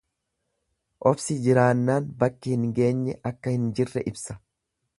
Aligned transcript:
Obsi 1.09 1.35
jiraannaan 1.47 2.07
bakki 2.23 2.55
hin 2.55 2.65
geenye 2.79 3.17
akka 3.33 3.57
hin 3.59 3.69
jirre 3.81 4.05
ibsa. 4.13 4.39